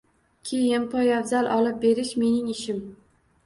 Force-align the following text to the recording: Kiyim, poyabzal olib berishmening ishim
Kiyim, 0.51 0.87
poyabzal 0.93 1.51
olib 1.59 1.79
berishmening 1.87 2.51
ishim 2.59 2.85